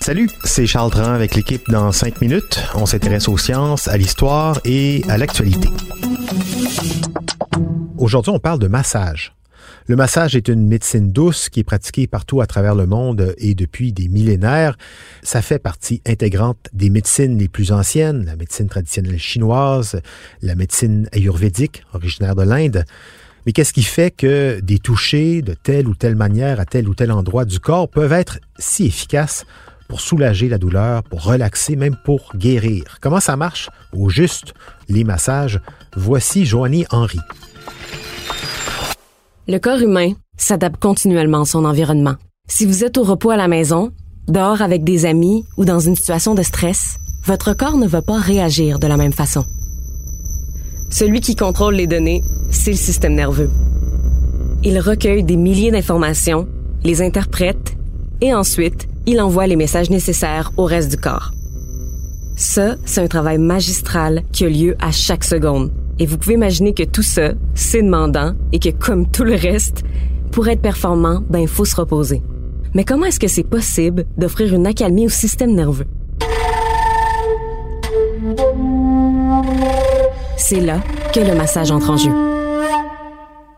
[0.00, 2.60] Salut, c'est Charles Dran avec l'équipe dans 5 minutes.
[2.74, 5.68] On s'intéresse aux sciences, à l'histoire et à l'actualité.
[7.98, 9.36] Aujourd'hui, on parle de massage.
[9.86, 13.54] Le massage est une médecine douce qui est pratiquée partout à travers le monde et
[13.54, 14.76] depuis des millénaires.
[15.22, 20.00] Ça fait partie intégrante des médecines les plus anciennes, la médecine traditionnelle chinoise,
[20.42, 22.84] la médecine ayurvédique originaire de l'Inde.
[23.50, 26.94] Mais qu'est-ce qui fait que des touchés de telle ou telle manière à tel ou
[26.94, 29.44] tel endroit du corps peuvent être si efficaces
[29.88, 32.84] pour soulager la douleur, pour relaxer, même pour guérir?
[33.00, 33.68] Comment ça marche?
[33.92, 34.54] Au juste
[34.88, 35.60] les massages?
[35.96, 37.18] Voici Joanie Henry.
[39.48, 42.14] Le corps humain s'adapte continuellement à son environnement.
[42.48, 43.90] Si vous êtes au repos à la maison,
[44.28, 48.16] dehors avec des amis ou dans une situation de stress, votre corps ne va pas
[48.16, 49.44] réagir de la même façon.
[50.92, 52.20] Celui qui contrôle les données,
[52.50, 53.50] c'est le système nerveux.
[54.62, 56.46] Il recueille des milliers d'informations,
[56.84, 57.76] les interprète
[58.20, 61.32] et ensuite, il envoie les messages nécessaires au reste du corps.
[62.36, 65.70] Ça, c'est un travail magistral qui a lieu à chaque seconde.
[65.98, 69.82] Et vous pouvez imaginer que tout ça, c'est demandant et que comme tout le reste,
[70.32, 72.22] pour être performant, ben, il faut se reposer.
[72.72, 75.86] Mais comment est-ce que c'est possible d'offrir une accalmie au système nerveux?
[80.36, 80.80] C'est là
[81.12, 82.29] que le massage entre en jeu.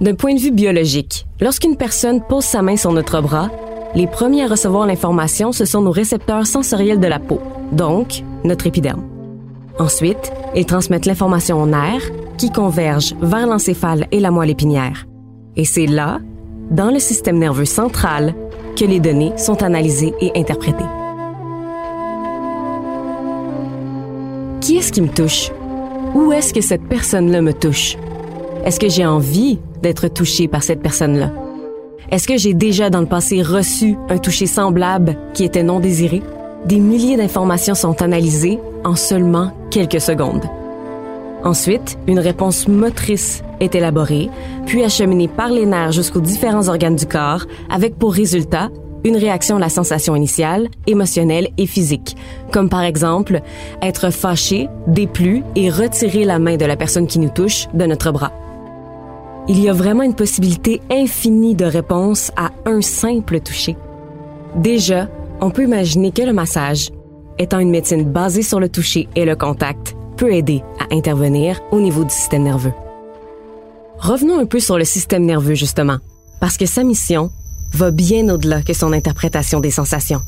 [0.00, 3.50] D'un point de vue biologique, lorsqu'une personne pose sa main sur notre bras,
[3.96, 7.40] les premiers à recevoir l'information, ce sont nos récepteurs sensoriels de la peau,
[7.72, 9.02] donc notre épiderme.
[9.80, 15.06] Ensuite, ils transmettent l'information aux nerfs qui convergent vers l'encéphale et la moelle épinière.
[15.56, 16.20] Et c'est là,
[16.70, 18.34] dans le système nerveux central,
[18.76, 20.84] que les données sont analysées et interprétées.
[24.60, 25.50] Qui est-ce qui me touche?
[26.14, 27.96] Où est-ce que cette personne-là me touche?
[28.68, 31.32] Est-ce que j'ai envie d'être touché par cette personne-là?
[32.10, 36.20] Est-ce que j'ai déjà dans le passé reçu un toucher semblable qui était non désiré?
[36.66, 40.44] Des milliers d'informations sont analysées en seulement quelques secondes.
[41.44, 44.28] Ensuite, une réponse motrice est élaborée,
[44.66, 48.68] puis acheminée par les nerfs jusqu'aux différents organes du corps, avec pour résultat
[49.02, 52.18] une réaction à la sensation initiale, émotionnelle et physique,
[52.52, 53.40] comme par exemple
[53.80, 58.12] être fâché, déplu et retirer la main de la personne qui nous touche de notre
[58.12, 58.30] bras
[59.48, 63.76] il y a vraiment une possibilité infinie de réponses à un simple toucher.
[64.56, 65.08] Déjà,
[65.40, 66.90] on peut imaginer que le massage,
[67.38, 71.80] étant une médecine basée sur le toucher et le contact, peut aider à intervenir au
[71.80, 72.74] niveau du système nerveux.
[73.98, 75.96] Revenons un peu sur le système nerveux justement,
[76.40, 77.30] parce que sa mission
[77.72, 80.20] va bien au-delà que son interprétation des sensations.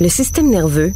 [0.00, 0.92] Le système nerveux,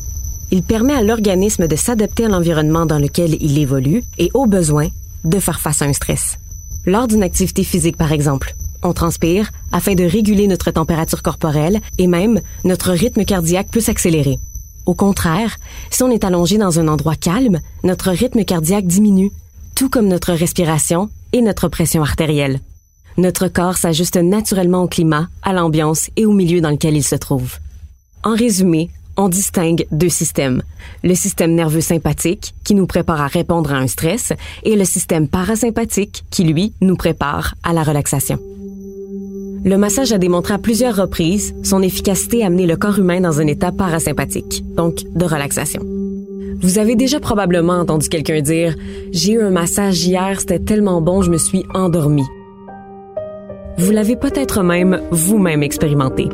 [0.51, 4.89] il permet à l'organisme de s'adapter à l'environnement dans lequel il évolue et au besoin
[5.25, 6.39] de faire face à un stress.
[6.87, 12.07] Lors d'une activité physique, par exemple, on transpire afin de réguler notre température corporelle et
[12.07, 14.39] même notre rythme cardiaque peut s'accélérer.
[14.87, 15.57] Au contraire,
[15.91, 19.33] si on est allongé dans un endroit calme, notre rythme cardiaque diminue,
[19.75, 22.61] tout comme notre respiration et notre pression artérielle.
[23.19, 27.17] Notre corps s'ajuste naturellement au climat, à l'ambiance et au milieu dans lequel il se
[27.17, 27.59] trouve.
[28.23, 30.63] En résumé, on distingue deux systèmes.
[31.03, 35.29] Le système nerveux sympathique, qui nous prépare à répondre à un stress, et le système
[35.29, 38.39] parasympathique, qui, lui, nous prépare à la relaxation.
[39.65, 43.41] Le massage a démontré à plusieurs reprises son efficacité à amener le corps humain dans
[43.41, 45.83] un état parasympathique, donc de relaxation.
[46.61, 48.73] Vous avez déjà probablement entendu quelqu'un dire⁇
[49.13, 52.23] J'ai eu un massage hier, c'était tellement bon, je me suis endormi⁇
[53.79, 56.29] Vous l'avez peut-être même vous-même expérimenté.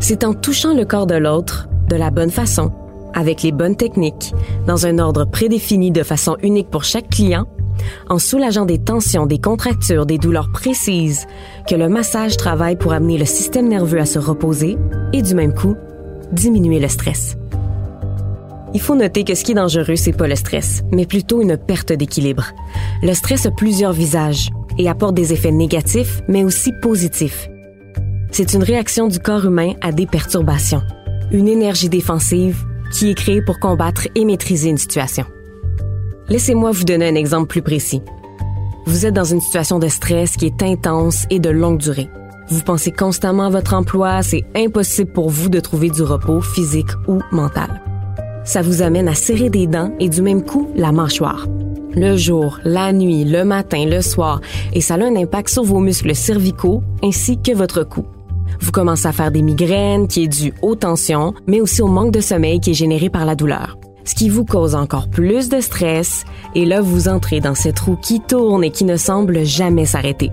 [0.00, 2.72] C'est en touchant le corps de l'autre de la bonne façon,
[3.12, 4.32] avec les bonnes techniques,
[4.66, 7.46] dans un ordre prédéfini de façon unique pour chaque client,
[8.08, 11.26] en soulageant des tensions, des contractures, des douleurs précises,
[11.68, 14.78] que le massage travaille pour amener le système nerveux à se reposer
[15.12, 15.76] et du même coup,
[16.32, 17.36] diminuer le stress.
[18.72, 21.58] Il faut noter que ce qui est dangereux, c'est pas le stress, mais plutôt une
[21.58, 22.46] perte d'équilibre.
[23.02, 24.48] Le stress a plusieurs visages
[24.78, 27.50] et apporte des effets négatifs, mais aussi positifs.
[28.30, 30.80] C'est une réaction du corps humain à des perturbations
[31.32, 35.24] une énergie défensive qui est créée pour combattre et maîtriser une situation.
[36.28, 38.02] Laissez-moi vous donner un exemple plus précis.
[38.84, 42.08] Vous êtes dans une situation de stress qui est intense et de longue durée.
[42.48, 46.90] Vous pensez constamment à votre emploi, c'est impossible pour vous de trouver du repos physique
[47.08, 47.80] ou mental.
[48.44, 51.46] Ça vous amène à serrer des dents et du même coup la mâchoire.
[51.94, 54.40] Le jour, la nuit, le matin, le soir,
[54.72, 58.04] et ça a un impact sur vos muscles cervicaux ainsi que votre cou.
[58.62, 62.12] Vous commencez à faire des migraines qui est due aux tensions, mais aussi au manque
[62.12, 65.60] de sommeil qui est généré par la douleur ce qui vous cause encore plus de
[65.60, 66.24] stress,
[66.54, 70.30] et là vous entrez dans cette roue qui tourne et qui ne semble jamais s'arrêter.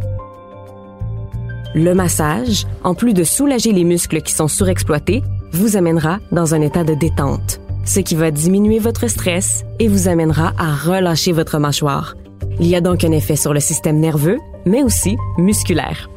[1.76, 5.22] Le massage, en plus de soulager les muscles qui sont surexploités,
[5.52, 10.08] vous amènera dans un état de détente, ce qui va diminuer votre stress et vous
[10.08, 12.16] amènera à relâcher votre mâchoire.
[12.60, 16.10] Il y a donc un effet sur le système nerveux, mais aussi musculaire.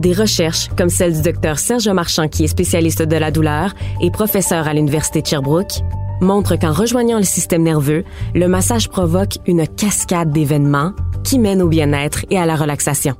[0.00, 4.10] Des recherches, comme celle du docteur Serge Marchand, qui est spécialiste de la douleur et
[4.10, 5.82] professeur à l'Université de Sherbrooke,
[6.20, 8.04] montre qu'en rejoignant le système nerveux,
[8.34, 10.92] le massage provoque une cascade d'événements
[11.24, 13.14] qui mènent au bien-être et à la relaxation.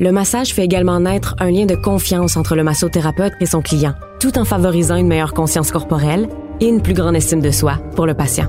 [0.00, 3.94] Le massage fait également naître un lien de confiance entre le massothérapeute et son client,
[4.18, 6.28] tout en favorisant une meilleure conscience corporelle
[6.60, 8.48] et une plus grande estime de soi pour le patient.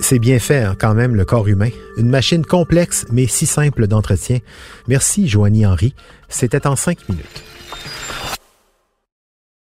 [0.00, 1.70] C'est bien fait hein, quand même le corps humain.
[1.96, 4.38] Une machine complexe mais si simple d'entretien.
[4.88, 5.94] Merci Joanie Henry.
[6.28, 7.42] C'était en cinq minutes.